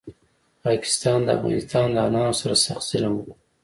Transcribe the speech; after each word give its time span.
پاکستاد 0.63 1.21
د 1.25 1.29
افغانستان 1.37 1.87
دانارو 1.97 2.39
سره 2.41 2.55
سخت 2.65 2.83
ظلم 2.89 3.13
وکړو 3.15 3.33